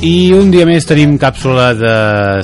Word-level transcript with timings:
I 0.00 0.32
un 0.32 0.48
dia 0.48 0.64
més 0.64 0.86
tenim 0.88 1.18
càpsula 1.20 1.66
de 1.76 1.90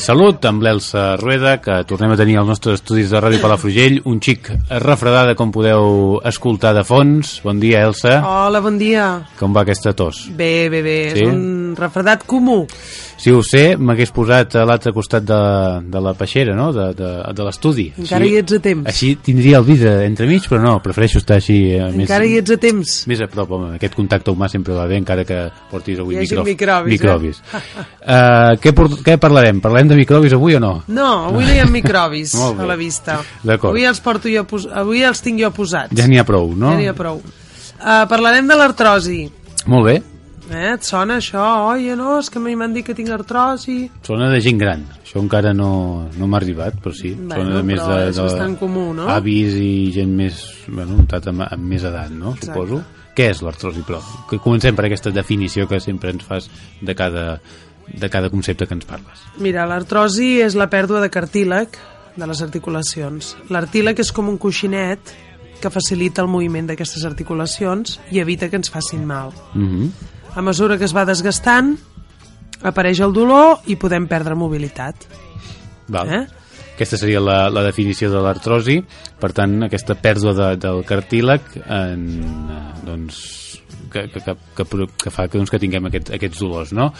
salut 0.04 0.44
amb 0.44 0.60
l'Elsa 0.60 1.14
Rueda, 1.16 1.54
que 1.64 1.78
tornem 1.88 2.12
a 2.12 2.18
tenir 2.20 2.34
als 2.36 2.50
nostres 2.50 2.82
estudis 2.82 3.08
de 3.08 3.22
Ràdio 3.24 3.40
Palafrugell, 3.40 3.96
un 4.04 4.18
xic 4.20 4.50
refredada, 4.84 5.32
com 5.38 5.54
podeu 5.54 6.18
escoltar 6.28 6.74
de 6.76 6.82
fons. 6.84 7.38
Bon 7.46 7.56
dia, 7.56 7.86
Elsa. 7.88 8.18
Hola, 8.20 8.60
bon 8.60 8.76
dia. 8.76 9.06
Com 9.40 9.56
va 9.56 9.64
aquesta 9.64 9.94
tos? 9.96 10.26
Bé, 10.36 10.68
bé, 10.68 10.82
bé. 10.84 10.98
Sí? 11.14 11.24
És 11.24 11.32
un 11.32 11.65
refredat 11.78 12.24
comú. 12.28 12.64
Si 13.16 13.30
ho 13.32 13.38
sé, 13.42 13.76
m'hagués 13.80 14.10
posat 14.12 14.54
a 14.60 14.64
l'altre 14.68 14.92
costat 14.92 15.24
de, 15.24 15.38
de 15.88 16.00
la 16.04 16.12
peixera, 16.18 16.52
no?, 16.56 16.68
de, 16.74 16.90
de, 16.96 17.10
de 17.32 17.44
l'estudi. 17.46 17.86
Encara 17.98 18.26
hi 18.28 18.34
ets 18.42 18.56
a 18.56 18.60
temps. 18.60 18.84
Així 18.92 19.14
tindria 19.24 19.56
el 19.62 19.64
vidre 19.64 19.94
entremig, 20.04 20.44
però 20.50 20.60
no, 20.60 20.74
prefereixo 20.84 21.22
estar 21.22 21.38
així 21.40 21.56
eh, 21.78 21.80
més, 21.94 22.04
Encara 22.04 22.26
hi 22.28 22.36
ets 22.42 22.52
a 22.52 22.58
temps. 22.60 22.92
més 23.08 23.22
a 23.24 23.28
prop, 23.32 23.54
home. 23.56 23.70
Aquest 23.78 23.96
contacte 23.96 24.34
humà 24.34 24.50
sempre 24.52 24.76
va 24.76 24.84
bé, 24.90 24.98
encara 25.00 25.24
que 25.24 25.38
portis 25.70 26.02
avui 26.02 26.18
hagi 26.20 26.28
microf- 26.34 26.50
microbis, 26.50 26.90
eh? 26.90 26.96
microbis. 26.98 27.40
Uh, 28.04 28.52
què, 28.62 28.74
què 29.08 29.16
parlarem? 29.22 29.62
Parlem 29.64 29.88
de 29.94 29.96
microbis 30.02 30.36
avui 30.36 30.58
o 30.58 30.60
no? 30.60 30.74
No, 30.88 31.08
avui 31.30 31.46
no 31.48 31.54
hi 31.56 31.62
ha 31.64 31.66
microbis 31.72 32.34
a 32.60 32.66
la 32.68 32.76
vista. 32.76 33.20
D'acord. 33.42 33.72
Avui 33.72 33.88
els 33.88 34.02
porto 34.04 34.28
jo 34.32 34.44
pos... 34.48 34.68
avui 34.68 35.00
els 35.08 35.24
tinc 35.24 35.40
jo 35.40 35.50
posats. 35.56 35.96
Ja 35.96 36.04
n'hi 36.10 36.20
ha 36.20 36.26
prou, 36.28 36.52
no? 36.54 36.74
Ja 36.74 36.82
n'hi 36.82 36.90
ha 36.92 36.94
prou. 36.98 37.22
Uh, 37.76 38.04
parlarem 38.12 38.46
de 38.48 38.56
l'artrosi. 38.60 39.22
Molt 39.66 39.88
bé. 39.88 39.96
Eh, 40.50 40.72
et 40.74 40.86
sona 40.86 41.16
això? 41.20 41.44
Oi, 41.72 41.88
no, 41.98 42.16
és 42.20 42.30
que 42.30 42.38
a 42.38 42.42
mi 42.42 42.54
m'han 42.58 42.74
dit 42.76 42.86
que 42.86 42.94
tinc 42.94 43.10
artrosi. 43.14 43.78
Sona 44.06 44.28
de 44.30 44.40
gent 44.44 44.60
gran. 44.60 44.84
Això 45.00 45.18
encara 45.22 45.52
no, 45.56 45.70
no 46.16 46.28
m'ha 46.30 46.38
arribat, 46.38 46.78
però 46.82 46.94
sí. 46.94 47.14
Bueno, 47.16 47.40
Sona 47.42 47.56
de 47.56 47.64
més 47.66 47.80
però 47.82 47.96
de, 47.98 48.12
és 48.12 48.20
bastant 48.22 48.56
comú, 48.60 48.86
no? 48.94 49.08
Avis 49.10 49.56
i 49.58 49.72
gent 49.94 50.14
més, 50.14 50.42
bueno, 50.68 51.00
amb, 51.02 51.46
amb 51.48 51.66
més 51.74 51.86
edat, 51.86 52.14
no? 52.14 52.36
Exacte. 52.36 52.52
Suposo. 52.52 52.82
Què 53.16 53.30
és 53.32 53.40
l'artrosi, 53.42 53.82
però? 53.88 54.02
Que 54.30 54.38
comencem 54.44 54.76
per 54.76 54.86
aquesta 54.86 55.10
definició 55.10 55.64
que 55.70 55.80
sempre 55.80 56.12
ens 56.12 56.24
fas 56.26 56.50
de 56.84 56.94
cada, 56.94 57.40
de 57.88 58.10
cada 58.12 58.30
concepte 58.30 58.66
que 58.68 58.76
ens 58.76 58.86
parles. 58.86 59.22
Mira, 59.40 59.64
l'artrosi 59.66 60.36
és 60.44 60.54
la 60.54 60.68
pèrdua 60.70 61.00
de 61.00 61.10
cartílag 61.10 61.78
de 62.16 62.26
les 62.28 62.42
articulacions. 62.44 63.34
L'artílag 63.52 63.98
és 64.04 64.12
com 64.12 64.28
un 64.28 64.36
coixinet 64.40 65.14
que 65.60 65.72
facilita 65.72 66.20
el 66.22 66.28
moviment 66.28 66.68
d'aquestes 66.68 67.06
articulacions 67.08 67.96
i 68.12 68.20
evita 68.20 68.50
que 68.52 68.60
ens 68.60 68.70
facin 68.70 69.06
mal. 69.08 69.32
Mhm. 69.54 70.14
A 70.36 70.42
mesura 70.44 70.76
que 70.76 70.84
es 70.84 70.92
va 70.92 71.06
desgastant, 71.08 71.78
apareix 72.60 73.00
el 73.00 73.14
dolor 73.16 73.62
i 73.72 73.78
podem 73.80 74.04
perdre 74.10 74.36
mobilitat. 74.36 75.06
Val. 75.88 76.10
Eh? 76.12 76.24
Aquesta 76.76 76.98
seria 77.00 77.22
la, 77.24 77.46
la 77.48 77.62
definició 77.64 78.10
de 78.12 78.20
l'artrosi. 78.20 78.76
Per 79.16 79.30
tant, 79.32 79.62
aquesta 79.64 79.96
pèrdua 79.96 80.34
de, 80.36 80.48
del 80.60 80.82
cartílag 80.84 81.48
en, 81.64 82.04
eh, 82.52 82.60
doncs, 82.84 83.22
que, 83.92 84.04
que, 84.12 84.20
que, 84.20 84.36
que, 84.58 84.88
que 85.06 85.14
fa 85.14 85.24
que, 85.24 85.38
doncs, 85.38 85.54
que 85.54 85.62
tinguem 85.62 85.88
aquest, 85.88 86.12
aquests 86.18 86.42
dolors, 86.44 86.74
no? 86.76 86.90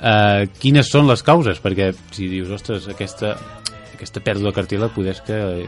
Eh, 0.00 0.48
quines 0.56 0.88
són 0.88 1.10
les 1.10 1.20
causes? 1.26 1.60
Perquè 1.60 1.90
si 2.16 2.30
dius, 2.32 2.48
ostres, 2.56 2.88
aquesta, 2.92 3.34
aquesta 3.96 4.20
pèrdua 4.22 4.50
de 4.52 4.54
cartílag 4.56 4.92
poder 4.94 5.16
que 5.26 5.34
eh, 5.34 5.66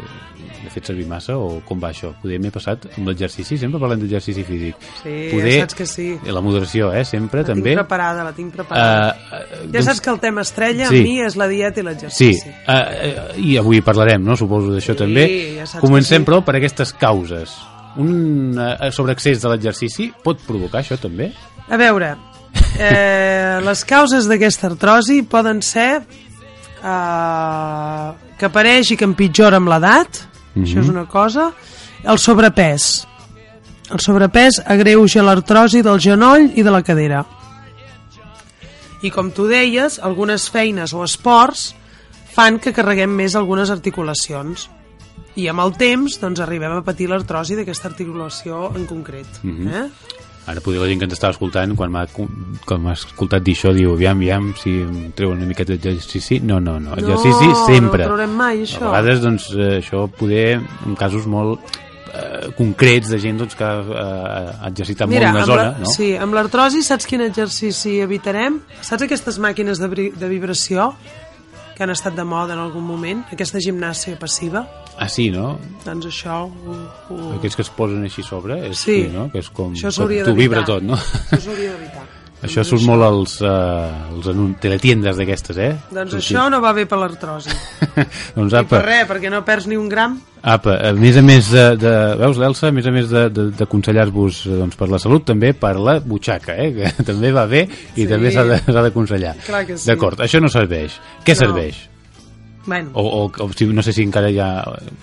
l'he 0.62 0.70
fet 0.72 0.86
servir 0.90 1.06
massa 1.08 1.34
o 1.40 1.58
com 1.66 1.80
va 1.80 1.90
això? 1.90 2.12
Poder 2.22 2.38
m'he 2.42 2.52
passat 2.54 2.84
amb 2.98 3.08
l'exercici, 3.10 3.56
sempre 3.58 3.80
parlem 3.80 4.02
d'exercici 4.04 4.44
físic. 4.46 4.76
Sí, 5.02 5.14
poder, 5.32 5.54
ja 5.56 5.64
saps 5.66 5.78
que 5.78 5.86
sí. 5.88 6.08
La 6.28 6.42
moderació, 6.44 6.92
eh, 6.92 7.04
sempre, 7.08 7.42
La 7.42 7.48
també. 7.50 7.72
tinc 7.72 7.80
preparada, 7.82 8.24
la 8.28 8.34
tinc 8.36 8.52
preparada. 8.54 9.16
Eh, 9.32 9.64
ja 9.74 9.82
saps 9.88 10.00
que 10.04 10.10
el 10.12 10.20
tema 10.20 10.44
estrella 10.46 10.88
sí. 10.92 11.00
amb 11.00 11.08
mi 11.08 11.18
és 11.24 11.36
la 11.40 11.48
dieta 11.50 11.80
i 11.80 11.82
Sí, 11.82 11.88
l'exercici. 11.88 12.52
uh, 12.68 12.78
uh, 12.78 13.40
i 13.40 13.56
avui 13.58 13.80
parlarem, 13.82 14.22
no? 14.24 14.36
Suposo 14.36 14.70
d'això 14.76 14.92
Sí, 14.94 14.98
també. 15.02 15.26
ja 15.58 15.66
Comencem, 15.80 16.22
sí. 16.22 16.26
però, 16.30 16.42
per 16.44 16.56
aquestes 16.60 16.92
causes. 16.92 17.56
Un 17.98 18.54
uh, 18.58 18.90
sobreaccés 18.94 19.40
de 19.42 19.48
l'exercici 19.50 20.12
pot 20.22 20.38
provocar 20.46 20.84
això 20.84 20.98
també? 21.00 21.32
A 21.68 21.76
veure, 21.80 22.12
eh, 22.78 23.58
les 23.64 23.84
causes 23.84 24.28
d'aquesta 24.28 24.68
artrosi 24.72 25.22
poden 25.22 25.62
ser 25.62 26.02
eh, 26.82 28.12
que 28.38 28.46
apareix 28.46 28.92
i 28.92 28.96
que 28.96 29.04
empitjora 29.08 29.56
amb 29.56 29.68
l'edat, 29.68 30.24
Mhm. 30.54 30.64
això 30.64 30.80
és 30.80 30.88
una 30.88 31.06
cosa, 31.06 31.52
el 32.04 32.18
sobrepès. 32.18 33.06
El 33.90 34.00
sobrepès 34.00 34.60
agreuja 34.66 35.22
l'artrosi 35.22 35.82
del 35.82 35.98
genoll 35.98 36.52
i 36.54 36.62
de 36.62 36.70
la 36.70 36.82
cadera. 36.82 37.24
I 39.02 39.10
com 39.10 39.30
tu 39.30 39.46
deies, 39.46 39.98
algunes 40.02 40.50
feines 40.50 40.92
o 40.92 41.04
esports 41.04 41.74
fan 42.34 42.58
que 42.58 42.72
carreguem 42.72 43.10
més 43.14 43.36
algunes 43.38 43.70
articulacions. 43.70 44.68
I 45.36 45.46
amb 45.48 45.60
el 45.60 45.76
temps 45.78 46.18
doncs, 46.20 46.40
arribem 46.40 46.72
a 46.72 46.82
patir 46.82 47.08
l'artrosi 47.08 47.54
d'aquesta 47.54 47.88
articulació 47.88 48.72
en 48.74 48.86
concret. 48.86 49.26
Mhm. 49.42 49.68
eh? 49.68 49.88
Ara 50.48 50.62
poder 50.64 50.80
la 50.80 50.86
gent 50.88 51.02
que 51.02 51.04
ens 51.08 51.12
estava 51.12 51.34
escoltant, 51.34 51.74
quan 51.76 51.92
m'ha 51.92 52.06
quan 52.08 52.80
m'ha 52.80 52.94
escoltat 52.96 53.44
dir 53.44 53.52
això, 53.58 53.72
diu, 53.76 53.92
aviam, 53.92 54.16
aviam, 54.22 54.46
si 54.56 54.78
em 54.80 55.10
treuen 55.16 55.42
una 55.42 55.48
miqueta 55.50 55.74
d'exercici. 55.74 56.40
No, 56.40 56.56
no, 56.60 56.78
no, 56.80 56.96
exercici 56.96 57.50
no, 57.50 57.66
sempre. 57.66 58.06
No 58.06 58.14
traurem 58.14 58.38
mai, 58.38 58.62
A 58.62 58.64
això. 58.64 58.86
vegades, 58.86 59.20
doncs, 59.24 59.50
eh, 59.52 59.74
això 59.82 60.06
poder, 60.08 60.56
en 60.88 60.96
casos 60.96 61.28
molt 61.28 61.76
eh, 62.14 62.48
concrets 62.56 63.12
de 63.12 63.20
gent 63.20 63.42
doncs, 63.42 63.56
que 63.58 63.68
eh, 63.68 64.00
ha 64.00 64.72
exercitat 64.72 65.10
molt 65.10 65.28
una 65.28 65.44
zona, 65.44 65.68
la, 65.68 65.84
no? 65.84 65.92
sí, 65.92 66.14
amb 66.16 66.36
l'artrosi 66.38 66.82
saps 66.86 67.08
quin 67.08 67.26
exercici 67.28 67.98
evitarem? 68.04 68.60
Saps 68.80 69.04
aquestes 69.04 69.40
màquines 69.42 69.82
de, 69.82 69.90
de 70.16 70.32
vibració 70.32 70.92
que 71.76 71.84
han 71.84 71.92
estat 71.94 72.16
de 72.16 72.24
moda 72.26 72.56
en 72.56 72.64
algun 72.64 72.88
moment? 72.88 73.26
Aquesta 73.36 73.60
gimnàsia 73.62 74.16
passiva? 74.18 74.64
Ah, 74.98 75.08
sí, 75.08 75.28
no? 75.30 75.58
Doncs 75.84 76.06
això... 76.10 76.40
Ho, 76.50 76.76
ho... 77.08 77.18
Aquests 77.38 77.54
que 77.56 77.62
es 77.62 77.70
posen 77.70 78.02
així 78.04 78.22
sobre, 78.26 78.56
és, 78.68 78.78
Sí. 78.82 79.04
no? 79.14 79.28
que 79.30 79.38
és 79.38 79.48
com, 79.54 79.72
Això 79.78 79.92
s'hauria 79.94 80.24
tu 80.26 80.34
vibra 80.34 80.64
d'evitar. 80.64 80.74
tot, 80.74 80.82
no? 80.82 80.96
Això 80.98 81.44
s'hauria 81.46 81.74
d'evitar. 81.76 82.06
Això 82.46 82.62
surt 82.62 82.84
molt 82.86 83.02
als, 83.02 83.32
uh, 83.42 84.12
als 84.14 84.28
teletiendes 84.62 85.16
d'aquestes, 85.18 85.56
eh? 85.58 85.72
Doncs 85.90 86.12
Sí, 86.14 86.18
això 86.20 86.44
no 86.50 86.60
va 86.62 86.70
bé 86.72 86.84
per 86.86 86.98
l'artrosi. 87.00 87.50
doncs 88.36 88.52
I 88.52 88.56
per 88.56 88.60
apa, 88.62 88.82
res, 88.84 89.08
perquè 89.10 89.30
no 89.30 89.40
perds 89.46 89.66
ni 89.66 89.74
un 89.78 89.88
gram. 89.90 90.14
apa, 90.42 90.76
a 90.88 90.92
més 90.94 91.16
a 91.18 91.22
més 91.22 91.48
de, 91.50 91.64
de 91.76 91.92
veus 92.20 92.38
l'Elsa, 92.38 92.68
a 92.68 92.72
més 92.72 92.86
a 92.86 92.92
més 92.94 93.08
de- 93.10 93.24
de- 93.34 93.48
d'aconsellar-vos 93.58 94.44
eh, 94.46 94.54
doncs, 94.54 94.76
per 94.78 94.88
la 94.88 94.98
salut, 95.02 95.24
també 95.26 95.50
per 95.52 95.74
la 95.82 95.98
butxaca, 95.98 96.54
eh? 96.54 96.70
que 96.94 97.02
també 97.10 97.32
va 97.34 97.46
bé 97.50 97.64
i 97.96 98.02
Sí. 98.04 98.06
també 98.06 98.30
s'ha 98.30 98.44
d'aconsellar. 98.82 99.34
Clar 99.46 99.64
que 99.66 99.76
sí. 99.76 99.86
D'acord, 99.90 100.20
això 100.22 100.38
no 100.40 100.48
serveix. 100.48 100.94
Què 101.26 101.34
No. 101.34 101.40
serveix? 101.42 101.87
Bueno, 102.68 102.90
O, 102.92 103.02
o, 103.24 103.30
o 103.44 103.48
si, 103.56 103.64
no 103.72 103.82
sé 103.82 103.94
si 103.96 104.02
encara 104.04 104.28
ja 104.30 104.48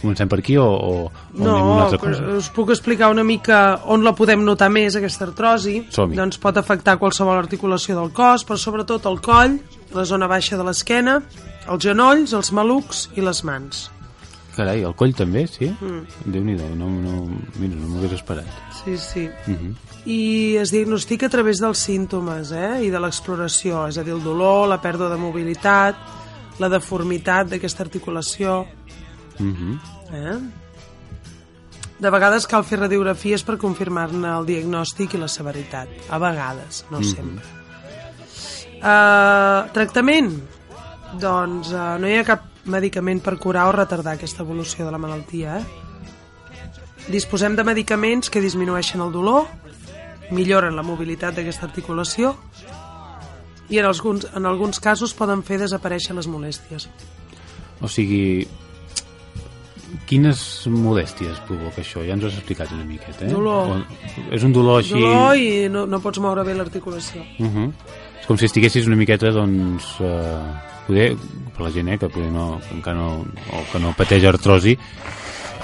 comencem 0.01 0.29
per 0.29 0.37
aquí 0.39 0.53
o, 0.61 0.65
o, 0.69 0.91
o 1.09 1.11
anem 1.33 1.49
a 1.49 1.55
una 1.57 1.63
No, 1.63 1.79
altra 1.87 1.97
cosa. 1.97 2.27
us 2.37 2.49
puc 2.53 2.69
explicar 2.69 3.09
una 3.09 3.23
mica 3.25 3.79
on 3.89 4.03
la 4.05 4.13
podem 4.13 4.43
notar 4.45 4.69
més, 4.69 4.95
aquesta 4.95 5.25
artrosi. 5.25 5.79
Doncs 5.91 6.37
pot 6.37 6.57
afectar 6.61 6.99
qualsevol 7.01 7.39
articulació 7.41 7.97
del 7.97 8.13
cos, 8.13 8.45
però 8.45 8.55
sobretot 8.61 9.07
el 9.09 9.17
coll, 9.25 9.57
la 9.97 10.05
zona 10.05 10.27
baixa 10.29 10.55
de 10.59 10.63
l'esquena, 10.67 11.17
els 11.67 11.81
genolls, 11.83 12.33
els 12.37 12.51
malucs 12.53 13.09
i 13.17 13.21
les 13.25 13.41
mans. 13.43 13.89
Carai, 14.55 14.83
el 14.87 14.93
coll 14.95 15.11
també, 15.17 15.47
sí? 15.51 15.67
Mm. 15.67 16.05
Déu-n'hi-do, 16.31 16.69
no, 16.79 16.87
no, 16.87 17.15
mira, 17.59 17.75
no 17.75 17.89
m'ho 17.89 17.97
hagués 17.99 18.13
esperat. 18.21 18.45
Sí, 18.83 18.95
sí. 18.97 19.25
Uh 19.47 19.51
-huh. 19.57 19.73
I 20.05 20.55
es 20.61 20.69
diagnostica 20.71 21.25
a 21.25 21.29
través 21.29 21.57
dels 21.59 21.77
símptomes 21.79 22.51
eh? 22.51 22.83
i 22.85 22.89
de 22.91 22.99
l'exploració, 22.99 23.87
és 23.87 23.97
a 23.97 24.03
dir, 24.03 24.13
el 24.13 24.23
dolor, 24.23 24.67
la 24.69 24.79
pèrdua 24.81 25.09
de 25.09 25.17
mobilitat, 25.17 25.95
la 26.59 26.69
deformitat 26.71 27.49
d'aquesta 27.51 27.83
articulació. 27.83 28.65
Uh 29.39 29.45
-huh. 29.45 29.79
Eh? 30.13 30.39
De 31.99 32.09
vegades 32.09 32.45
cal 32.47 32.63
fer 32.63 32.79
radiografies 32.79 33.43
per 33.43 33.57
confirmar-ne 33.57 34.27
el 34.27 34.45
diagnòstic 34.45 35.13
i 35.15 35.17
la 35.17 35.27
severitat. 35.27 35.87
A 36.09 36.17
vegades, 36.17 36.85
no 36.91 37.01
sempre. 37.03 37.43
Uh, 38.75 39.71
tractament? 39.71 40.43
Doncs 41.19 41.71
uh, 41.71 41.95
no 41.97 42.07
hi 42.07 42.17
ha 42.17 42.27
cap 42.27 42.43
medicament 42.65 43.21
per 43.23 43.37
curar 43.39 43.69
o 43.69 43.71
retardar 43.71 44.13
aquesta 44.13 44.43
evolució 44.43 44.85
de 44.85 44.91
la 44.91 44.97
malaltia. 44.97 45.57
Eh? 45.57 45.63
Disposem 47.07 47.55
de 47.55 47.63
medicaments 47.63 48.29
que 48.29 48.41
disminueixen 48.41 49.01
el 49.01 49.11
dolor, 49.13 49.47
milloren 50.31 50.75
la 50.75 50.83
mobilitat 50.83 51.35
d'aquesta 51.35 51.65
articulació 51.65 52.35
i 53.69 53.79
en 53.81 53.85
alguns, 53.89 54.27
en 54.35 54.45
alguns 54.45 54.79
casos 54.79 55.13
poden 55.17 55.41
fer 55.43 55.59
desaparèixer 55.61 56.15
les 56.17 56.27
molèsties. 56.29 56.87
O 57.81 57.89
sigui, 57.91 58.45
quines 60.09 60.39
molèsties 60.71 61.41
provoca 61.47 61.81
això? 61.81 62.03
Ja 62.05 62.15
ens 62.15 62.25
ho 62.25 62.29
has 62.29 62.37
explicat 62.39 62.71
una 62.75 62.85
miqueta, 62.87 63.25
eh? 63.25 63.31
Dolor. 63.31 63.73
O, 63.73 64.27
és 64.35 64.45
un 64.45 64.53
dolor 64.55 64.81
així... 64.83 64.95
Dolor 64.95 65.39
i 65.39 65.49
no, 65.71 65.85
no 65.89 66.01
pots 66.03 66.21
moure 66.23 66.45
bé 66.45 66.55
l'articulació. 66.57 67.23
Uh 67.39 67.49
-huh. 67.49 67.67
És 68.19 68.27
com 68.27 68.37
si 68.37 68.45
estiguessis 68.45 68.87
una 68.87 68.95
miqueta, 68.95 69.31
doncs... 69.31 69.97
Eh, 69.99 70.73
poder, 70.85 71.15
per 71.55 71.65
la 71.65 71.71
gent 71.71 71.89
eh, 71.89 71.97
que 71.97 72.09
poder 72.09 72.31
no, 72.31 72.59
que 72.61 72.75
encara 72.75 72.97
no, 72.97 73.25
o 73.51 73.63
que 73.71 73.79
no 73.79 73.93
pateix 73.97 74.25
artrosi, 74.25 74.77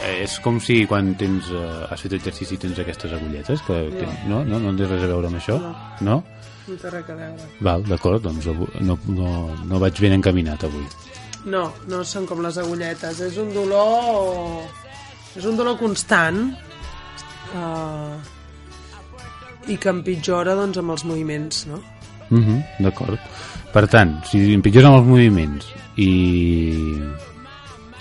és 0.07 0.39
com 0.43 0.59
si 0.59 0.85
quan 0.89 1.13
tens, 1.19 1.49
eh, 1.51 1.85
has 1.89 2.01
fet 2.01 2.13
exercici 2.13 2.57
tens 2.57 2.79
aquestes 2.79 3.11
agulletes, 3.13 3.61
que 3.67 3.73
No. 3.89 3.99
tens, 3.99 4.25
no, 4.27 4.43
no, 4.43 4.59
no 4.59 4.75
té 4.77 4.87
res 4.87 5.03
a 5.03 5.07
veure 5.07 5.27
amb 5.27 5.37
això? 5.37 5.59
No. 5.61 5.73
no? 6.01 6.23
No 6.67 6.75
té 6.75 6.89
res 6.89 7.09
a 7.09 7.15
veure. 7.15 7.47
Val, 7.59 7.83
d'acord, 7.83 8.21
doncs 8.23 8.45
no, 8.81 8.97
no, 9.07 9.55
no 9.65 9.79
vaig 9.79 9.99
ben 9.99 10.13
encaminat 10.13 10.63
avui. 10.63 10.85
No, 11.45 11.71
no 11.89 12.03
són 12.05 12.27
com 12.29 12.41
les 12.41 12.57
agulletes. 12.61 13.19
És 13.21 13.37
un 13.41 13.53
dolor... 13.53 14.61
És 15.35 15.45
un 15.47 15.55
dolor 15.57 15.77
constant. 15.79 16.51
Uh, 17.55 18.17
i 19.67 19.77
que 19.77 19.89
empitjora 19.89 20.53
doncs, 20.55 20.77
amb 20.77 20.91
els 20.91 21.03
moviments, 21.05 21.65
no? 21.67 21.81
Uh 22.31 22.39
-huh, 22.39 22.61
D'acord. 22.79 23.19
Per 23.73 23.87
tant, 23.87 24.23
si 24.25 24.53
empitjors 24.53 24.85
amb 24.85 24.97
els 24.97 25.07
moviments 25.07 25.65
i, 25.97 27.01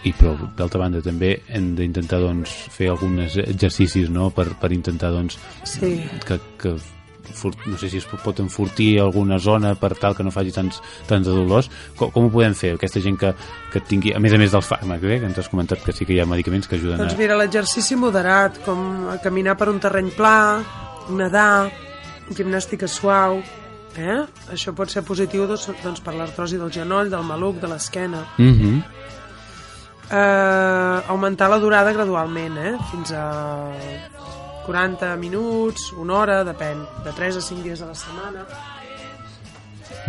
i 0.05 0.13
però 0.17 0.33
d'altra 0.57 0.81
banda 0.81 1.03
també 1.05 1.43
hem 1.49 1.75
d'intentar 1.77 2.21
doncs, 2.23 2.51
fer 2.73 2.89
alguns 2.91 3.37
exercicis 3.43 4.09
no? 4.11 4.31
per, 4.31 4.49
per 4.61 4.73
intentar 4.73 5.11
doncs, 5.13 5.39
Sí. 5.65 6.01
que, 6.27 6.39
que 6.59 6.77
no 7.67 7.77
sé 7.79 7.89
si 7.91 7.99
es 7.99 8.07
pot 8.25 8.41
enfortir 8.43 8.99
alguna 8.99 9.39
zona 9.39 9.75
per 9.79 9.93
tal 9.95 10.17
que 10.17 10.25
no 10.27 10.33
faci 10.35 10.51
tants, 10.51 10.81
tants 11.07 11.29
de 11.29 11.35
dolors 11.35 11.69
com, 11.95 12.11
com 12.11 12.27
ho 12.27 12.31
podem 12.33 12.57
fer? 12.59 12.73
Aquesta 12.75 13.01
gent 13.05 13.19
que, 13.21 13.31
que 13.71 13.81
tingui, 13.87 14.13
a 14.17 14.19
més 14.19 14.35
a 14.35 14.39
més 14.41 14.51
dels 14.51 14.67
fàrmacs, 14.67 15.05
eh? 15.07 15.21
que 15.21 15.27
ens 15.31 15.39
has 15.39 15.49
comentat 15.53 15.85
que 15.85 15.93
sí 15.95 16.05
que 16.09 16.17
hi 16.17 16.21
ha 16.21 16.27
medicaments 16.27 16.67
que 16.67 16.77
ajuden 16.81 16.99
Doncs 16.99 17.15
a... 17.15 17.21
mira, 17.21 17.37
l'exercici 17.39 17.95
moderat, 17.97 18.59
com 18.65 19.07
caminar 19.23 19.57
per 19.61 19.69
un 19.71 19.79
terreny 19.79 20.11
pla, 20.17 20.35
nedar, 21.11 21.71
gimnàstica 22.35 22.89
suau, 22.91 23.41
eh? 23.99 24.21
Això 24.55 24.75
pot 24.75 24.91
ser 24.91 25.03
positiu 25.07 25.47
doncs, 25.51 25.69
doncs 25.85 26.03
per 26.03 26.15
l'artrosi 26.15 26.59
del 26.59 26.71
genoll, 26.75 27.11
del 27.11 27.23
maluc, 27.27 27.61
de 27.63 27.69
l'esquena. 27.71 28.25
-huh. 28.39 28.83
Eh, 30.11 31.03
augmentar 31.09 31.49
la 31.51 31.59
durada 31.63 31.93
gradualment, 31.93 32.57
eh? 32.59 32.73
Fins 32.91 33.13
a 33.15 33.71
40 34.67 35.15
minuts, 35.17 35.93
una 35.99 36.19
hora, 36.19 36.41
depèn, 36.45 36.83
de 37.05 37.13
3 37.15 37.39
a 37.39 37.45
5 37.45 37.63
dies 37.63 37.83
a 37.83 37.87
la 37.87 37.95
setmana. 37.95 38.45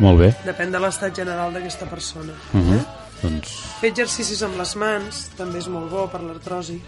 Molt 0.01 0.19
bé. 0.24 0.31
Depèn 0.45 0.71
de 0.74 0.81
l'estat 0.81 1.13
general 1.15 1.53
d'aquesta 1.53 1.86
persona. 1.86 2.33
Uh 2.53 2.59
-huh. 2.59 2.75
eh? 2.80 2.83
Doncs 3.21 3.53
Fer 3.81 3.92
exercicis 3.92 4.42
amb 4.42 4.57
les 4.57 4.75
mans 4.75 5.30
també 5.38 5.59
és 5.59 5.68
molt 5.68 5.89
bo 5.92 6.07
per 6.07 6.21
l'artrosi. 6.21 6.81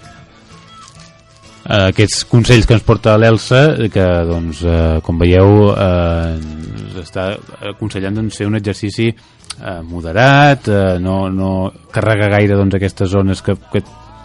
eh, 1.70 1.88
aquests 1.88 2.26
consells 2.26 2.66
que 2.66 2.74
ens 2.74 2.84
porta 2.84 3.18
l'Elsa 3.18 3.88
que 3.94 4.06
doncs, 4.28 4.64
eh, 4.64 5.00
com 5.04 5.18
veieu 5.18 5.72
eh, 5.72 6.36
ens 6.36 6.96
està 6.96 7.38
aconsellant 7.62 8.16
doncs, 8.16 8.38
fer 8.38 8.48
un 8.48 8.56
exercici 8.56 9.16
eh, 9.62 9.82
moderat 9.84 10.68
eh, 10.68 11.00
no, 11.00 11.30
no 11.30 11.72
carregar 11.92 12.32
gaire 12.38 12.56
doncs, 12.56 12.76
aquestes 12.80 13.10
zones 13.10 13.42
que, 13.42 13.56
que 13.72 13.84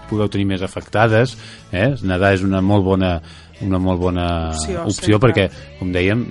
pugueu 0.08 0.28
tenir 0.32 0.46
més 0.48 0.62
afectades 0.64 1.36
eh? 1.72 1.92
nedar 2.02 2.32
és 2.36 2.44
una 2.46 2.62
molt 2.64 2.84
bona 2.86 3.18
una 3.60 3.80
molt 3.82 4.00
bona 4.00 4.26
Opció, 4.54 4.84
opció 4.86 5.18
sempre. 5.18 5.32
perquè, 5.32 5.76
com 5.80 5.90
dèiem, 5.92 6.22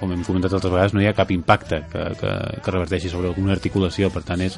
com 0.00 0.12
hem 0.14 0.22
comentat 0.24 0.54
altres 0.56 0.72
vegades, 0.72 0.94
no 0.96 1.02
hi 1.02 1.10
ha 1.10 1.16
cap 1.16 1.30
impacte 1.34 1.82
que, 1.92 2.04
que, 2.16 2.30
que 2.64 2.72
reverteixi 2.72 3.10
sobre 3.12 3.28
alguna 3.28 3.52
articulació, 3.52 4.08
per 4.14 4.22
tant 4.24 4.40
és, 4.46 4.56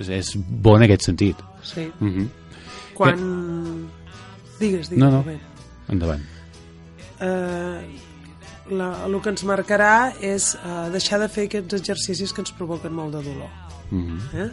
és, 0.00 0.08
és 0.08 0.30
bo 0.40 0.78
en 0.78 0.86
aquest 0.86 1.04
sentit. 1.10 1.42
Sí. 1.60 1.84
Uh 2.00 2.08
-huh. 2.08 2.28
Quan... 2.94 3.20
Digues, 4.58 4.88
digues. 4.88 4.96
No, 4.96 5.10
no. 5.10 5.24
Endavant. 5.92 6.22
eh, 7.20 8.13
la, 8.70 8.88
el 9.06 9.18
que 9.20 9.32
ens 9.32 9.44
marcarà 9.48 10.14
és 10.24 10.54
eh, 10.56 10.88
deixar 10.94 11.20
de 11.20 11.28
fer 11.28 11.48
aquests 11.48 11.76
exercicis 11.80 12.32
que 12.32 12.44
ens 12.44 12.54
provoquen 12.56 12.94
molt 12.94 13.16
de 13.16 13.22
dolor. 13.22 13.50
Uh 13.90 13.98
-huh. 13.98 14.44
Eh? 14.44 14.50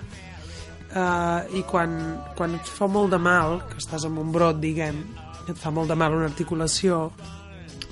Eh, 0.92 1.58
I 1.60 1.64
quan, 1.64 2.20
quan 2.36 2.56
et 2.56 2.68
fa 2.68 2.88
molt 2.88 3.12
de 3.12 3.18
mal, 3.18 3.62
que 3.70 3.78
estàs 3.78 4.06
amb 4.06 4.20
un 4.20 4.32
brot, 4.32 4.60
diguem, 4.60 5.06
et 5.48 5.58
fa 5.58 5.72
molt 5.72 5.88
de 5.88 5.96
mal 5.96 6.14
una 6.14 6.26
articulació, 6.26 7.12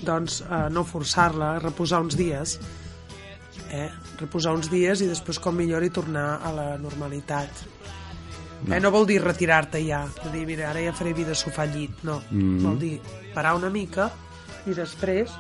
doncs 0.02 0.42
eh, 0.42 0.70
no 0.70 0.84
forçar-la, 0.84 1.60
reposar 1.60 2.02
uns 2.02 2.16
dies, 2.16 2.60
eh? 3.72 3.90
reposar 4.20 4.54
uns 4.54 4.70
dies 4.70 5.02
i 5.02 5.08
després 5.08 5.40
com 5.40 5.56
millor 5.56 5.88
tornar 5.90 6.42
a 6.44 6.52
la 6.52 6.78
normalitat. 6.78 7.50
No. 8.66 8.76
Eh, 8.76 8.80
no 8.80 8.92
vol 8.92 9.06
dir 9.08 9.22
retirar-te 9.24 9.80
ja, 9.86 10.06
de 10.24 10.32
dir, 10.32 10.46
mira, 10.46 10.70
ara 10.70 10.82
ja 10.84 10.94
faré 10.94 11.14
vida 11.14 11.34
sofà 11.34 11.64
al 11.64 11.72
llit, 11.72 12.04
no. 12.04 12.22
Mm. 12.30 12.60
Vol 12.66 12.80
dir 12.80 13.00
parar 13.34 13.56
una 13.56 13.70
mica 13.70 14.10
i 14.68 14.76
després 14.76 15.32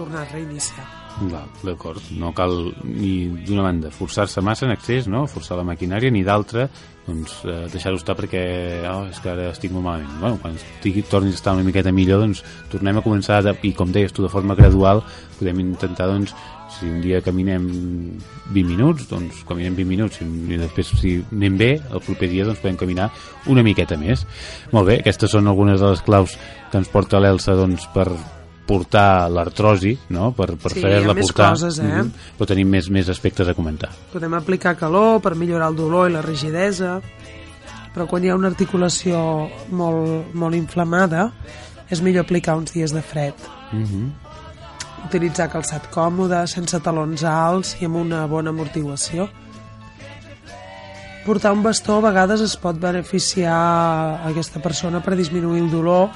tornar 0.00 0.24
a 0.24 0.32
reiniciar. 0.32 0.86
D'acord. 1.64 2.00
No 2.16 2.30
cal 2.32 2.54
ni 2.86 3.28
d'una 3.44 3.66
banda 3.66 3.90
forçar-se 3.92 4.40
massa 4.40 4.64
en 4.64 4.72
excés, 4.72 5.08
no? 5.10 5.26
forçar 5.28 5.58
la 5.58 5.66
maquinària, 5.68 6.12
ni 6.14 6.22
d'altra 6.24 6.68
doncs, 7.10 7.40
eh, 7.44 7.66
deixar-ho 7.72 7.98
estar 7.98 8.14
perquè 8.16 8.40
oh, 8.86 9.04
és 9.10 9.18
que 9.20 9.32
ara 9.32 9.50
estic 9.50 9.74
molt 9.74 9.84
malament. 9.84 10.14
Bueno, 10.20 10.38
quan 10.40 10.56
estigui, 10.56 11.02
tornis 11.10 11.36
a 11.36 11.40
estar 11.40 11.54
una 11.56 11.66
miqueta 11.66 11.92
millor, 11.92 12.22
doncs 12.24 12.44
tornem 12.72 13.00
a 13.00 13.04
començar, 13.04 13.42
de, 13.44 13.54
i 13.66 13.74
com 13.76 13.92
deies 13.92 14.14
tu, 14.14 14.24
de 14.24 14.32
forma 14.32 14.56
gradual, 14.58 15.02
podem 15.38 15.60
intentar, 15.64 16.08
doncs, 16.12 16.34
si 16.70 16.86
un 16.86 17.00
dia 17.02 17.18
caminem 17.20 17.64
20 18.54 18.68
minuts, 18.70 19.08
doncs 19.10 19.42
caminem 19.48 19.74
20 19.74 19.90
minuts, 19.90 20.20
i 20.22 20.60
després 20.60 20.92
si 21.00 21.16
anem 21.34 21.56
bé, 21.60 21.72
el 21.90 22.04
proper 22.06 22.30
dia 22.30 22.46
doncs 22.46 22.62
podem 22.62 22.78
caminar 22.80 23.10
una 23.50 23.66
miqueta 23.66 23.98
més. 24.00 24.24
Molt 24.72 24.92
bé, 24.92 25.00
aquestes 25.02 25.34
són 25.34 25.50
algunes 25.50 25.80
de 25.82 25.90
les 25.90 26.04
claus 26.06 26.38
que 26.70 26.78
ens 26.78 26.92
porta 26.92 27.20
l'Elsa 27.20 27.58
doncs, 27.58 27.90
per 27.90 28.06
portar 28.70 29.26
l'artrosi, 29.32 29.96
no? 30.14 30.30
per, 30.36 30.54
per 30.60 30.70
Sí, 30.76 30.82
més 30.84 31.26
portar. 31.26 31.50
coses, 31.56 31.80
eh? 31.82 31.88
Mhm. 31.88 32.12
Però 32.38 32.46
tenim 32.46 32.70
més, 32.70 32.88
més 32.90 33.08
aspectes 33.10 33.48
a 33.48 33.54
comentar. 33.54 33.90
Podem 34.12 34.34
aplicar 34.38 34.76
calor 34.78 35.20
per 35.20 35.34
millorar 35.34 35.72
el 35.72 35.76
dolor 35.76 36.08
i 36.08 36.14
la 36.14 36.22
rigidesa, 36.22 37.00
però 37.94 38.06
quan 38.06 38.22
hi 38.22 38.30
ha 38.30 38.38
una 38.38 38.50
articulació 38.52 39.48
molt, 39.74 40.32
molt 40.34 40.54
inflamada 40.54 41.32
és 41.90 42.00
millor 42.00 42.22
aplicar 42.24 42.54
uns 42.56 42.72
dies 42.72 42.94
de 42.94 43.02
fred. 43.02 43.34
Uh 43.72 43.82
-huh. 43.82 44.08
Utilitzar 45.06 45.50
calçat 45.50 45.90
còmode, 45.90 46.46
sense 46.46 46.78
talons 46.80 47.24
alts 47.24 47.76
i 47.80 47.86
amb 47.86 47.96
una 47.96 48.26
bona 48.26 48.50
amortiguació. 48.50 49.28
Portar 51.26 51.52
un 51.52 51.62
bastó 51.62 51.96
a 51.96 52.00
vegades 52.00 52.40
es 52.40 52.56
pot 52.56 52.78
beneficiar 52.78 53.52
a 53.52 54.28
aquesta 54.28 54.60
persona 54.60 55.02
per 55.02 55.16
disminuir 55.16 55.62
el 55.62 55.70
dolor 55.70 56.10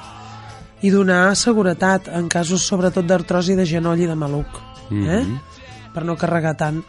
i 0.81 0.91
donar 0.91 1.35
seguretat 1.35 2.09
en 2.13 2.27
casos 2.29 2.65
sobretot 2.67 3.05
d'artrosi 3.07 3.55
de 3.55 3.65
genoll 3.65 4.01
i 4.01 4.09
de 4.09 4.15
maluc, 4.15 4.47
eh? 4.91 5.23
Mhm. 5.23 5.39
per 5.93 6.03
no 6.03 6.17
carregar 6.17 6.57
tant 6.57 6.83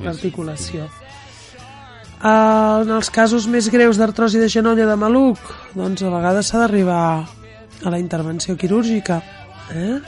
l'articulació. 0.00 0.88
En 2.22 2.90
els 2.90 3.10
casos 3.10 3.46
més 3.46 3.68
greus 3.72 3.96
d'artrosi 3.96 4.38
de 4.38 4.48
genoll 4.48 4.80
o 4.80 4.86
de 4.88 4.96
maluc, 4.96 5.38
doncs 5.74 6.02
a 6.02 6.10
vegades 6.10 6.46
s'ha 6.46 6.58
d'arribar 6.58 7.26
a 7.84 7.90
la 7.90 7.98
intervenció 7.98 8.56
quirúrgica. 8.56 9.22
Eh? 9.72 10.00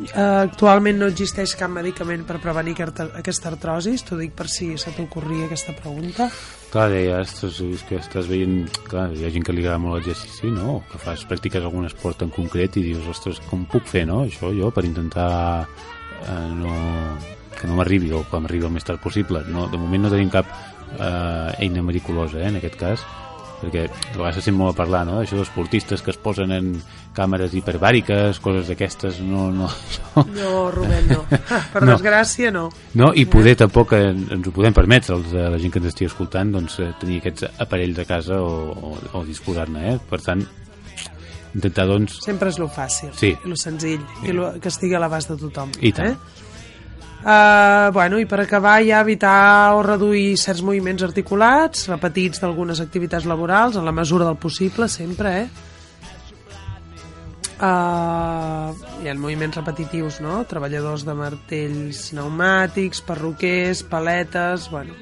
Uh, 0.00 0.46
actualment 0.46 0.96
no 0.96 1.10
existeix 1.10 1.52
cap 1.60 1.68
medicament 1.72 2.22
per 2.24 2.38
prevenir 2.40 2.72
aquesta, 2.72 3.10
aquesta 3.20 3.50
artrosi, 3.50 3.98
t'ho 4.06 4.16
dic 4.16 4.32
per 4.36 4.46
si 4.48 4.70
se 4.80 4.94
t'ocorria 4.96 5.44
aquesta 5.44 5.74
pregunta. 5.76 6.30
Clar, 6.70 6.86
deia, 6.92 7.18
ostres, 7.20 7.58
és 7.66 7.84
que 7.88 7.98
estàs 7.98 8.30
veient... 8.30 8.62
Clar, 8.88 9.10
hi 9.12 9.26
ha 9.26 9.32
gent 9.34 9.44
que 9.44 9.52
li 9.52 9.64
agrada 9.64 9.82
molt 9.82 9.98
l'exercici, 9.98 10.52
no? 10.54 10.78
Que 10.88 11.02
fas, 11.02 11.26
practiques 11.28 11.66
algun 11.66 11.88
esport 11.88 12.24
en 12.24 12.32
concret 12.32 12.78
i 12.80 12.86
dius, 12.86 13.08
ostres, 13.12 13.42
com 13.50 13.66
puc 13.68 13.90
fer, 13.90 14.06
no? 14.08 14.22
Això 14.24 14.54
jo, 14.56 14.70
per 14.72 14.86
intentar 14.88 15.30
eh, 15.66 16.50
no, 16.56 16.74
que 17.58 17.68
no 17.68 17.76
m'arribi 17.76 18.14
o 18.16 18.22
que 18.24 18.40
m'arribi 18.40 18.70
el 18.70 18.76
més 18.78 18.86
tard 18.86 19.02
possible. 19.02 19.44
No, 19.52 19.66
de 19.68 19.80
moment 19.82 20.06
no 20.06 20.14
tenim 20.14 20.30
cap 20.32 20.48
eh, 20.96 21.66
eina 21.66 21.84
mericulosa, 21.84 22.40
eh, 22.40 22.48
en 22.48 22.60
aquest 22.62 22.78
cas, 22.80 23.04
perquè 23.60 23.84
a 23.90 24.16
vegades 24.16 24.44
se 24.44 24.52
molt 24.56 24.72
a 24.74 24.78
parlar, 24.78 25.04
no?, 25.06 25.18
d'això 25.20 25.36
d'esportistes 25.38 26.02
que 26.02 26.10
es 26.14 26.18
posen 26.20 26.52
en 26.56 26.70
càmeres 27.16 27.52
hiperbàriques, 27.58 28.38
coses 28.40 28.68
d'aquestes, 28.70 29.18
no, 29.26 29.48
no, 29.52 29.68
no, 30.16 30.24
No, 30.36 30.70
Rubén, 30.70 31.08
no. 31.10 31.24
Per 31.72 31.82
No. 31.84 31.92
desgràcia, 31.96 32.50
no. 32.54 32.68
no, 32.94 33.10
i 33.14 33.26
poder 33.26 33.56
tampoc 33.60 33.92
eh, 33.98 34.10
ens 34.14 34.46
ho 34.46 34.52
podem 34.54 34.72
permetre, 34.76 35.14
els, 35.18 35.32
la 35.34 35.58
gent 35.58 35.72
que 35.74 35.82
ens 35.82 35.90
estigui 35.92 36.08
escoltant, 36.10 36.52
doncs, 36.54 36.78
eh, 36.80 36.92
tenir 37.00 37.18
aquests 37.20 37.48
aparells 37.60 37.98
a 38.00 38.06
casa 38.08 38.40
o, 38.40 38.72
o, 38.72 38.96
o 39.20 39.24
disposar-ne, 39.28 39.94
eh? 39.94 39.98
Per 40.10 40.20
tant, 40.24 40.46
intentar, 41.54 41.86
doncs... 41.90 42.20
Sempre 42.24 42.48
és 42.52 42.58
lo 42.62 42.68
fàcil, 42.70 43.10
Sí. 43.18 43.32
lo 43.44 43.56
senzill, 43.58 44.00
i 44.24 44.32
lo, 44.36 44.52
que 44.62 44.68
estigui 44.70 44.94
a 44.94 45.00
l'abast 45.02 45.32
de 45.32 45.36
tothom. 45.40 45.72
I 45.82 45.92
tant. 45.92 46.14
Eh? 46.14 46.39
Uh, 47.20 47.92
bueno, 47.92 48.16
i 48.16 48.24
per 48.24 48.40
acabar 48.40 48.78
ja 48.80 49.02
evitar 49.04 49.74
o 49.76 49.82
reduir 49.84 50.38
certs 50.40 50.62
moviments 50.64 51.04
articulats 51.04 51.84
repetits 51.90 52.40
d'algunes 52.40 52.80
activitats 52.80 53.26
laborals 53.28 53.76
en 53.76 53.84
la 53.84 53.92
mesura 53.92 54.24
del 54.24 54.38
possible, 54.40 54.88
sempre, 54.88 55.34
eh? 55.42 55.48
Uh, 57.60 58.72
hi 59.02 59.10
ha 59.10 59.14
moviments 59.20 59.58
repetitius, 59.60 60.22
no? 60.24 60.38
Treballadors 60.48 61.04
de 61.04 61.14
martells 61.18 62.06
pneumàtics, 62.14 63.02
perruquers, 63.04 63.84
paletes... 63.84 64.70
Bueno, 64.72 64.96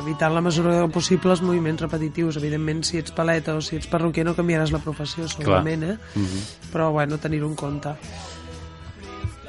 evitant 0.00 0.34
la 0.34 0.42
mesura 0.42 0.74
del 0.74 0.90
possible 0.90 1.30
els 1.36 1.42
moviments 1.46 1.86
repetitius. 1.86 2.40
Evidentment, 2.42 2.82
si 2.82 2.98
ets 2.98 3.14
paleta 3.14 3.54
o 3.54 3.62
si 3.62 3.78
ets 3.78 3.86
perruquer 3.90 4.26
no 4.26 4.34
canviaràs 4.34 4.74
la 4.74 4.82
professió, 4.82 5.28
segurament, 5.30 5.86
eh? 5.86 5.96
Mhm. 6.18 6.44
Però, 6.74 6.90
bueno, 6.90 7.22
tenir-ho 7.22 7.46
en 7.46 7.54
compte. 7.54 7.94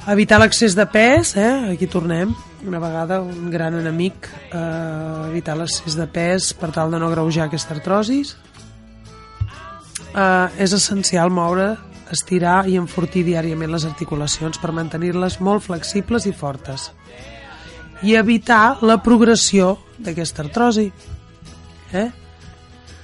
Evitar 0.10 0.39
l'excés 0.41 0.74
de 0.74 0.86
pes, 0.89 1.36
eh? 1.38 1.74
Aquí 1.75 1.86
tornem. 1.86 2.31
Una 2.65 2.79
vegada, 2.81 3.20
un 3.22 3.51
gran 3.51 3.75
enemic. 3.77 4.29
Eh, 4.50 5.27
evitar 5.29 5.53
l'excés 5.60 5.93
de 5.98 6.08
pes 6.10 6.53
per 6.58 6.72
tal 6.74 6.89
de 6.89 6.98
no 7.00 7.10
greujar 7.12 7.46
aquesta 7.46 7.75
artrosis. 7.77 8.34
Eh, 10.15 10.48
és 10.58 10.74
essencial 10.74 11.29
moure, 11.29 11.75
estirar 12.12 12.65
i 12.67 12.79
enfortir 12.81 13.24
diàriament 13.29 13.72
les 13.72 13.86
articulacions 13.86 14.58
per 14.58 14.74
mantenir-les 14.74 15.38
molt 15.39 15.63
flexibles 15.70 16.25
i 16.25 16.34
fortes. 16.34 16.89
I 18.01 18.17
evitar 18.17 18.81
la 18.81 18.98
progressió 19.05 19.77
d'aquesta 20.00 20.41
artrosi. 20.48 20.91
Eh? 21.93 22.10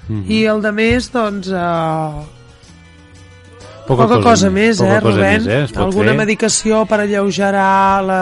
Mhm. 0.07 0.25
I 0.31 0.43
el 0.49 0.61
de 0.65 0.71
més, 0.71 1.11
doncs, 1.13 1.47
eh, 1.47 2.36
Poca, 3.87 4.03
poca 4.03 4.15
cosa, 4.17 4.27
cosa 4.29 4.49
més, 4.51 4.77
poca 4.81 4.97
eh, 4.97 5.01
cosa 5.01 5.15
Rubén? 5.17 5.43
Més, 5.45 5.47
eh? 5.71 5.79
Alguna 5.79 6.11
fer. 6.11 6.17
medicació 6.19 6.85
per 6.85 6.99
alleugerar 7.05 8.03
la, 8.03 8.21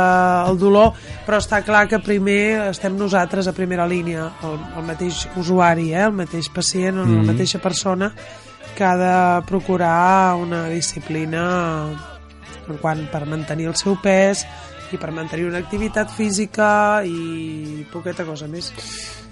el 0.49 0.57
dolor, 0.61 0.93
però 1.25 1.39
està 1.41 1.63
clar 1.65 1.87
que 1.89 1.97
primer 1.99 2.69
estem 2.69 2.95
nosaltres 2.99 3.47
a 3.49 3.53
primera 3.57 3.87
línia, 3.89 4.27
el, 4.45 4.59
el 4.77 4.83
mateix 4.85 5.23
usuari, 5.41 5.89
eh? 5.93 6.05
el 6.05 6.13
mateix 6.13 6.49
pacient, 6.53 6.95
mm 6.95 7.01
-hmm. 7.01 7.15
la 7.15 7.21
Mhm. 7.23 7.31
mateixa 7.33 7.59
persona, 7.59 8.13
que 8.75 8.83
ha 8.83 8.95
de 8.97 9.45
procurar 9.47 10.35
una 10.35 10.67
disciplina 10.69 11.89
en 12.67 12.77
quant 12.77 13.09
per 13.11 13.25
mantenir 13.25 13.67
el 13.67 13.75
seu 13.75 13.95
pes 14.01 14.45
i 14.91 14.97
per 14.97 15.11
mantenir 15.11 15.45
una 15.47 15.57
activitat 15.59 16.09
física 16.11 17.01
i 17.05 17.85
poqueta 17.91 18.23
cosa 18.25 18.47
més. 18.47 18.71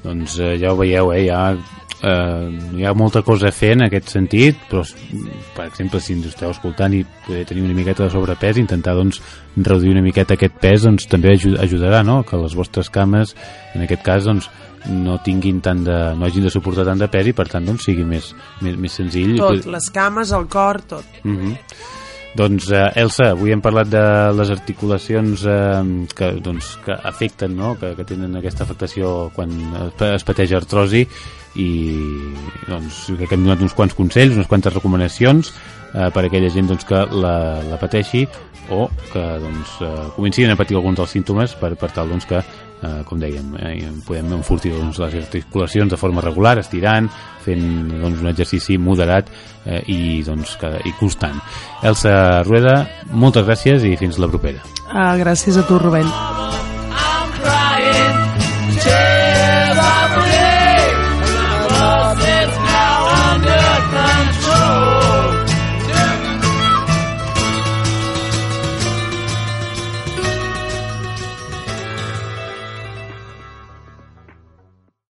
Doncs 0.03 0.39
eh, 0.39 0.57
ja 0.59 0.71
ho 0.73 0.77
veieu, 0.77 1.11
eh? 1.13 1.29
Ha, 1.31 1.55
eh, 2.03 2.49
hi 2.77 2.83
ha 2.85 2.93
molta 2.93 3.21
cosa 3.23 3.47
a 3.49 3.55
fer 3.55 3.71
en 3.77 3.85
aquest 3.87 4.11
sentit, 4.13 4.59
però, 4.69 4.83
per 5.55 5.69
exemple, 5.69 6.01
si 6.03 6.13
ens 6.17 6.27
esteu 6.29 6.51
escoltant 6.51 6.93
i 6.97 7.03
poder 7.25 7.45
tenir 7.49 7.63
una 7.63 7.77
miqueta 7.77 8.03
de 8.05 8.11
sobrepès, 8.13 8.59
intentar 8.61 8.95
doncs, 8.99 9.21
reduir 9.55 9.93
una 9.95 10.03
miqueta 10.05 10.35
aquest 10.37 10.59
pes 10.61 10.83
doncs, 10.87 11.07
també 11.07 11.33
aju- 11.37 11.57
ajudarà 11.63 12.03
no? 12.05 12.21
que 12.27 12.37
les 12.41 12.55
vostres 12.57 12.89
cames, 12.93 13.35
en 13.73 13.85
aquest 13.87 14.03
cas, 14.05 14.27
doncs, 14.27 14.49
no 14.89 15.15
tinguin 15.23 15.61
tant 15.63 15.83
de, 15.85 15.97
no 16.19 16.25
hagin 16.27 16.43
de 16.43 16.51
suportar 16.51 16.83
tant 16.89 16.99
de 16.99 17.07
pes 17.07 17.29
i 17.31 17.33
per 17.33 17.47
tant 17.47 17.65
doncs, 17.65 17.85
sigui 17.87 18.03
més, 18.03 18.33
més, 18.61 18.75
més 18.75 18.91
senzill 18.99 19.37
Tot, 19.39 19.65
les 19.71 19.89
cames, 19.95 20.33
el 20.35 20.49
cor, 20.51 20.81
tot. 20.81 21.21
Mhm. 21.23 21.53
Doncs, 22.33 22.71
eh, 22.73 22.87
Elsa, 22.97 23.27
avui 23.35 23.51
hem 23.53 23.61
parlat 23.61 23.91
de 23.93 24.01
les 24.33 24.49
articulacions 24.49 25.43
eh, 25.45 26.05
que, 26.17 26.31
doncs, 26.41 26.79
que 26.83 26.95
afecten, 27.05 27.53
no? 27.55 27.75
que, 27.77 27.91
que 27.93 28.03
tenen 28.09 28.33
aquesta 28.39 28.65
afectació 28.65 29.29
quan 29.35 29.53
es 30.09 30.25
pateix 30.25 30.55
artrosi 30.57 31.03
i 31.59 31.69
doncs, 32.67 33.05
crec 33.17 33.29
que 33.29 33.37
hem 33.37 33.45
donat 33.45 33.61
uns 33.61 33.75
quants 33.77 33.95
consells, 33.97 34.37
unes 34.37 34.49
quantes 34.49 34.73
recomanacions 34.73 35.53
eh, 35.93 36.09
per 36.09 36.25
a 36.25 36.27
aquella 36.27 36.51
gent 36.53 36.71
doncs, 36.71 36.85
que 36.89 37.05
la, 37.13 37.61
la 37.69 37.79
pateixi 37.81 38.25
o 38.73 38.87
que 39.11 39.23
doncs, 39.43 39.79
eh, 39.81 40.11
comencin 40.15 40.51
a 40.51 40.59
patir 40.59 40.77
alguns 40.79 41.01
dels 41.01 41.17
símptomes 41.17 41.57
per, 41.59 41.75
per 41.79 41.91
tal 41.93 42.09
doncs, 42.13 42.27
que 42.29 42.39
eh, 42.39 43.01
com 43.07 43.19
dèiem, 43.19 43.53
eh, 43.59 43.91
podem 44.07 44.33
enfortir 44.39 44.73
doncs, 44.75 44.99
les 45.03 45.17
articulacions 45.23 45.91
de 45.91 45.99
forma 45.99 46.23
regular, 46.23 46.57
estirant, 46.61 47.09
fent 47.43 47.65
doncs, 47.93 48.21
un 48.23 48.31
exercici 48.31 48.77
moderat 48.77 49.29
eh, 49.65 49.81
i, 49.87 49.99
doncs, 50.25 50.57
que, 50.61 50.71
i 50.83 50.95
constant. 50.99 51.39
Elsa 51.83 52.43
Rueda, 52.47 52.79
moltes 53.11 53.47
gràcies 53.47 53.85
i 53.87 53.95
fins 53.99 54.19
la 54.21 54.31
propera. 54.31 54.63
Ah, 54.89 55.13
gràcies 55.19 55.57
a 55.57 55.67
tu, 55.67 55.79
Rubén. 55.81 56.09